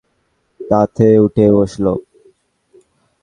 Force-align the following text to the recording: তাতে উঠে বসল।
তাতে 0.59 1.07
উঠে 1.25 1.45
বসল। 1.55 1.85